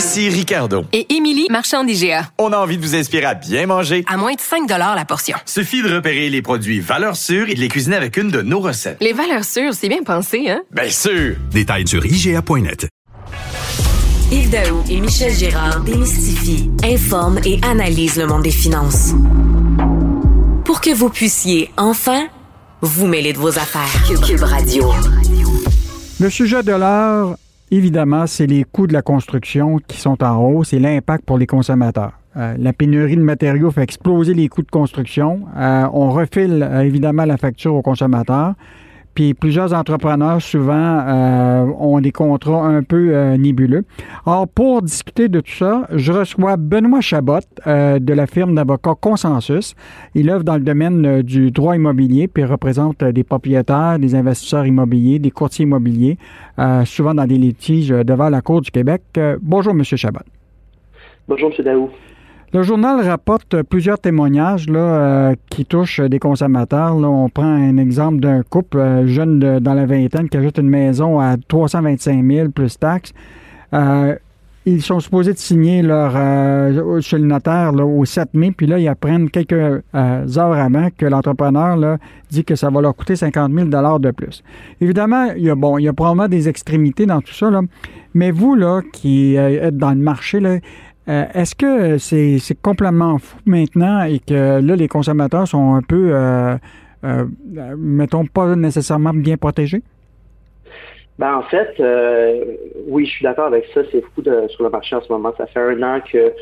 [0.00, 0.86] Ici Ricardo.
[0.94, 2.30] Et Émilie, marchand d'IGA.
[2.38, 4.02] On a envie de vous inspirer à bien manger.
[4.08, 5.36] À moins de 5 la portion.
[5.44, 8.60] Suffit de repérer les produits valeurs sûres et de les cuisiner avec une de nos
[8.60, 8.96] recettes.
[9.02, 10.62] Les valeurs sûres, c'est bien pensé, hein?
[10.70, 11.36] Bien sûr!
[11.52, 12.88] Détails sur IGA.net.
[14.32, 19.12] Yves Daou et Michel Gérard démystifient, informent et analysent le monde des finances.
[20.64, 22.26] Pour que vous puissiez enfin
[22.80, 24.02] vous mêler de vos affaires.
[24.26, 24.90] Cube Radio.
[26.18, 27.36] Le sujet de l'heure,
[27.70, 31.46] évidemment, c'est les coûts de la construction qui sont en hausse et l'impact pour les
[31.46, 32.12] consommateurs.
[32.36, 35.42] Euh, la pénurie de matériaux fait exploser les coûts de construction.
[35.56, 38.54] Euh, on refile euh, évidemment la facture aux consommateurs.
[39.20, 40.72] Puis plusieurs entrepreneurs, souvent,
[41.06, 43.84] euh, ont des contrats un peu euh, nébuleux.
[44.24, 48.94] Alors, pour discuter de tout ça, je reçois Benoît Chabot euh, de la firme d'avocats
[48.98, 49.74] Consensus.
[50.14, 55.18] Il œuvre dans le domaine du droit immobilier, puis représente des propriétaires, des investisseurs immobiliers,
[55.18, 56.16] des courtiers immobiliers,
[56.86, 59.02] souvent dans des litiges devant la Cour du Québec.
[59.42, 59.84] Bonjour, M.
[59.84, 60.20] Chabot.
[61.28, 61.62] Bonjour, M.
[61.62, 61.90] Daou.
[62.52, 66.98] Le journal rapporte plusieurs témoignages là, euh, qui touchent des consommateurs.
[66.98, 70.68] Là, on prend un exemple d'un couple euh, jeune dans la vingtaine qui ajoute une
[70.68, 73.12] maison à 325 000 plus taxes.
[73.72, 74.16] Euh,
[74.66, 76.12] ils sont supposés de signer leur
[77.00, 81.96] chez le notaire au 7 mai, puis là, ils apprennent quelques heures avant que l'entrepreneur
[82.30, 84.44] dit que ça va leur coûter 50 000 de plus.
[84.82, 87.62] Évidemment, il y a bon, il y a probablement des extrémités dans tout ça, là,
[88.12, 90.58] mais vous là, qui êtes dans le marché, là,
[91.10, 96.10] euh, Est-ce que c'est complètement fou maintenant et que là, les consommateurs sont un peu,
[96.14, 96.56] euh,
[97.04, 97.24] euh,
[97.76, 99.82] mettons, pas nécessairement bien protégés?
[101.18, 101.82] Ben, en fait,
[102.86, 103.82] oui, je suis d'accord avec ça.
[103.92, 105.34] C'est fou sur le marché en ce moment.
[105.36, 106.32] Ça fait un an que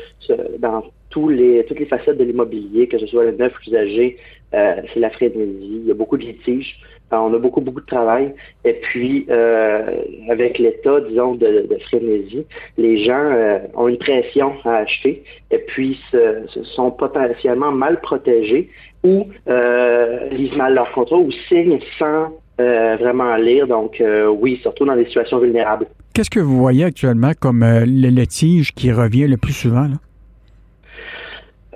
[0.59, 4.17] dans toutes les facettes de l'immobilier, que ce soit le neuf usagé,
[4.53, 5.81] euh, c'est la frénésie.
[5.81, 6.79] Il y a beaucoup de litiges.
[7.11, 8.33] Euh, on a beaucoup, beaucoup de travail.
[8.65, 9.81] Et puis, euh,
[10.29, 12.45] avec l'état, disons, de, de frénésie,
[12.77, 18.69] les gens euh, ont une pression à acheter et puis se sont potentiellement mal protégés
[19.03, 23.67] ou euh, lisent mal leur contrat ou signent sans euh, vraiment lire.
[23.67, 25.87] Donc, euh, oui, surtout dans des situations vulnérables.
[26.13, 29.83] Qu'est-ce que vous voyez actuellement comme euh, le litige qui revient le plus souvent?
[29.83, 29.95] Là?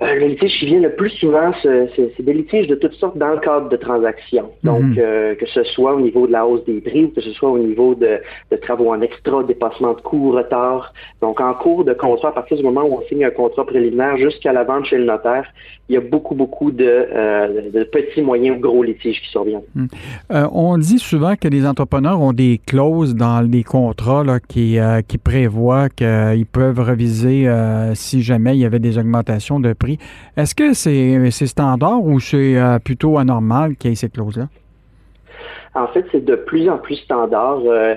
[0.00, 3.38] Le litige qui vient le plus souvent, c'est des litiges de toutes sortes dans le
[3.38, 4.50] cadre de transactions.
[4.64, 4.96] Donc, Mhm.
[4.98, 7.48] euh, que ce soit au niveau de la hausse des prix ou que ce soit
[7.48, 8.18] au niveau de,
[8.50, 10.92] de travaux en extra, dépassement de coûts, retard.
[11.22, 14.16] Donc, en cours de contrat, à partir du moment où on signe un contrat préliminaire
[14.16, 15.46] jusqu'à la vente chez le notaire,
[15.88, 19.60] il y a beaucoup, beaucoup de, euh, de petits, moyens ou gros litiges qui surviennent.
[20.32, 24.78] Euh, on dit souvent que les entrepreneurs ont des clauses dans les contrats là, qui,
[25.06, 27.48] qui prévoient qu'ils peuvent reviser
[27.94, 29.83] si jamais il y avait des augmentations de prix.
[30.36, 34.48] Est-ce que c'est standard ou c'est euh, plutôt anormal qu'il y ait ces clauses-là?
[35.76, 37.62] En fait, c'est de plus en plus standard.
[37.66, 37.94] Euh,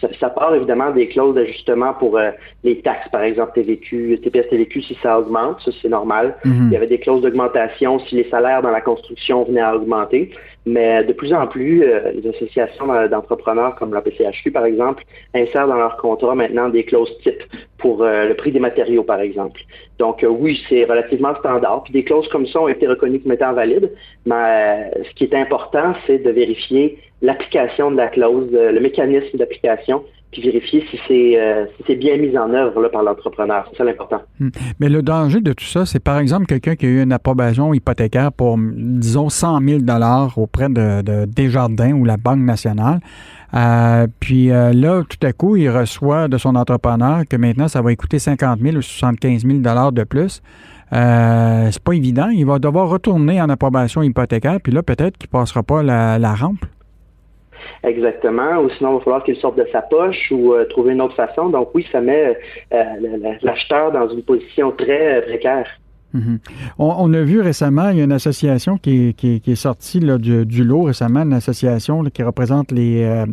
[0.00, 2.30] ça, ça part évidemment des clauses d'ajustement pour euh,
[2.62, 6.36] les taxes, par exemple TVQ, TPS TVQ si ça augmente, ça c'est normal.
[6.44, 6.68] Mhm.
[6.68, 10.30] Il y avait des clauses d'augmentation si les salaires dans la construction venaient à augmenter.
[10.66, 15.02] Mais de plus en plus, euh, les associations d'entrepreneurs comme la PCHQ, par exemple,
[15.34, 17.42] insèrent dans leur contrat maintenant des clauses types
[17.86, 19.60] pour euh, le prix des matériaux, par exemple.
[20.00, 21.84] Donc euh, oui, c'est relativement standard.
[21.84, 23.92] Puis des clauses comme ça ont été reconnues comme étant valides.
[24.24, 29.38] Mais euh, ce qui est important, c'est de vérifier l'application de la clause, le mécanisme
[29.38, 30.02] d'application,
[30.32, 33.68] puis vérifier si c'est euh, si bien mis en œuvre là, par l'entrepreneur.
[33.70, 34.22] C'est ça l'important.
[34.40, 34.48] Hmm.
[34.80, 37.72] Mais le danger de tout ça, c'est par exemple quelqu'un qui a eu une approbation
[37.72, 39.80] hypothécaire pour, disons, 100 000
[40.36, 42.98] auprès de, de Desjardins ou la Banque nationale.
[43.54, 47.82] Euh, puis euh, là, tout à coup, il reçoit de son entrepreneur que maintenant, ça
[47.82, 50.42] va coûter 50 000 ou 75 000 de plus.
[50.92, 52.28] Euh, c'est pas évident.
[52.28, 56.64] Il va devoir retourner en approbation hypothécaire, puis là, peut-être qu'il passera pas la, rampe.
[57.82, 58.58] Exactement.
[58.58, 61.48] Ou sinon, il va falloir qu'il sorte de sa poche ou trouver une autre façon.
[61.48, 62.36] Donc oui, ça met
[63.42, 65.20] l'acheteur dans une position très euh,
[66.14, 66.38] Mhm.
[66.78, 71.22] on, a vu récemment, il y a une association qui est, sortie du, lot récemment,
[71.22, 73.26] une association qui représente les, euh,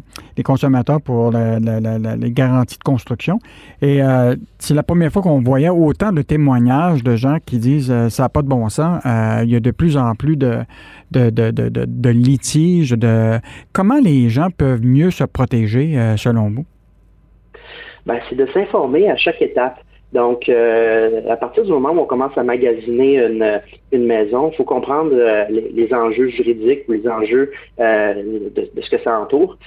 [0.43, 3.39] consommateurs pour les garanties de construction.
[3.81, 7.91] Et euh, c'est la première fois qu'on voyait autant de témoignages de gens qui disent
[7.91, 9.01] euh, ça n'a pas de bon sens.
[9.05, 10.65] Il y a de plus en plus de,
[12.09, 12.91] litiges.
[12.91, 13.39] De...
[13.71, 16.65] Comment les gens peuvent mieux se protéger selon vous?
[18.05, 19.79] ben, c'est de s'informer à chaque étape.
[20.13, 23.61] Donc, euh, à partir du moment où on commence à magasiner une,
[23.93, 28.13] une maison, il faut comprendre euh, les, enjeux juridiques ou les enjeux euh,
[28.55, 29.57] de, ce que ça entoure.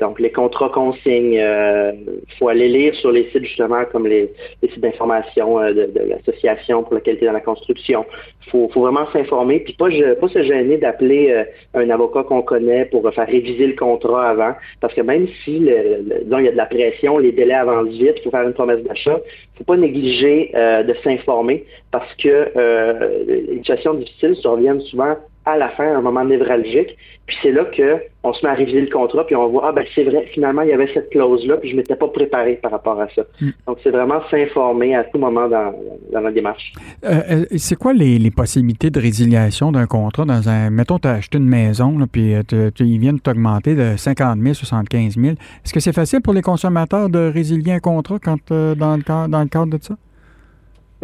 [0.00, 4.32] donc, les contrats qu'on signe, il faut aller lire sur les sites justement comme les,
[4.62, 8.04] sites d'information de, l'association pour la qualité dans la construction.
[8.46, 9.88] Il faut, vraiment s'informer, puis pas,
[10.20, 14.94] pas se gêner d'appeler un avocat qu'on connaît pour faire réviser le contrat avant, parce
[14.94, 16.04] que même si le,
[16.38, 18.82] il y a de la pression, les délais avancent vite, il faut faire une promesse
[18.82, 19.18] d'achat,
[19.54, 25.16] il faut pas négliger euh, de s'informer parce que euh, les situations difficiles surviennent souvent
[25.46, 26.96] à la fin, à un moment névralgique.
[27.26, 29.84] Puis c'est là qu'on se met à réviser le contrat, puis on voit, ah ben
[29.94, 32.70] c'est vrai, finalement, il y avait cette clause-là, puis je ne m'étais pas préparé par
[32.70, 33.22] rapport à ça.
[33.40, 33.48] Mm.
[33.66, 35.74] Donc c'est vraiment s'informer à tout moment dans,
[36.12, 36.72] dans la démarche.
[37.04, 40.68] Euh, c'est quoi les, possibilités de résiliation d'un contrat dans un.
[40.68, 42.34] Mettons, tu as acheté une maison, là, puis
[42.80, 45.34] ils viennent t'augmenter de 50 000, 75 000.
[45.64, 49.40] Est-ce que c'est facile pour les consommateurs de résilier un contrat quand, dans, le, dans
[49.40, 49.94] le cadre de ça?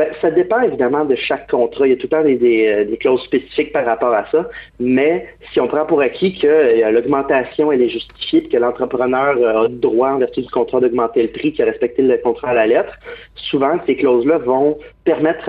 [0.00, 1.86] Ben, ça dépend évidemment de chaque contrat.
[1.86, 4.48] Il y a tout le temps des, euh, clauses spécifiques par rapport à ça.
[4.78, 9.68] Mais si on prend pour acquis que euh, l'augmentation est justifiée, que l'entrepreneur euh, a
[9.68, 12.54] le droit en vertu du contrat d'augmenter le prix, qui a respecté le contrat à
[12.54, 12.98] la lettre,
[13.48, 15.48] souvent ces clauses-là vont permettre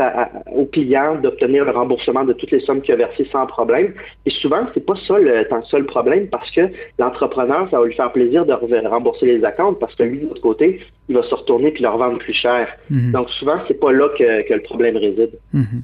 [0.53, 3.93] aux clients d'obtenir le remboursement de toutes les sommes qu'il a versées sans problème.
[4.25, 6.61] Et souvent, c'est pas ça le, tant le problème parce que
[6.97, 8.53] l'entrepreneur, ça va lui faire plaisir de
[8.87, 11.97] rembourser les accounts parce que lui, de l'autre côté, il va se retourner puis leur
[11.97, 12.67] vendre plus cher.
[12.89, 13.11] Mhm.
[13.11, 15.31] Donc souvent, c'est pas là que, que, le problème réside.
[15.53, 15.83] Mhm.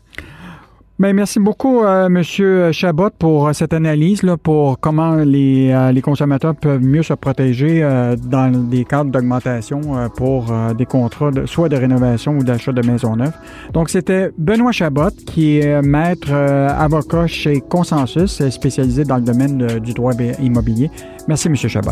[1.00, 5.92] Bien, merci beaucoup, euh, Monsieur Chabot, pour euh, cette analyse, là, pour comment les, euh,
[5.92, 9.82] les, consommateurs peuvent mieux se protéger euh, dans des cadres d'augmentation
[10.16, 13.38] pour des contrats, de, soit de rénovation ou d'achat de maisons neuves.
[13.74, 19.94] Donc, c'était Benoît Chabot, qui est maître avocat chez Consensus, spécialisé dans le domaine du
[19.94, 20.90] droit immobilier.
[21.28, 21.92] Merci, Monsieur Chabot.